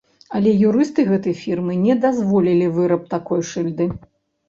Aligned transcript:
Але 0.37 0.53
юрысты 0.69 1.05
гэтай 1.11 1.35
фірмы 1.43 1.77
не 1.85 1.99
дазволілі 2.07 2.73
выраб 2.81 3.09
такой 3.17 3.49
шыльды. 3.55 3.93